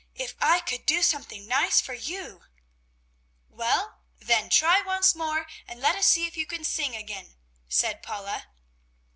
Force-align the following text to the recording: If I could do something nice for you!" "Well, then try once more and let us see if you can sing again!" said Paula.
If 0.15 0.33
I 0.41 0.61
could 0.61 0.87
do 0.87 1.03
something 1.03 1.47
nice 1.47 1.79
for 1.79 1.93
you!" 1.93 2.45
"Well, 3.51 3.99
then 4.17 4.49
try 4.49 4.81
once 4.81 5.13
more 5.13 5.45
and 5.67 5.79
let 5.79 5.95
us 5.95 6.07
see 6.07 6.25
if 6.25 6.35
you 6.35 6.47
can 6.47 6.63
sing 6.63 6.95
again!" 6.95 7.35
said 7.69 8.01
Paula. 8.01 8.47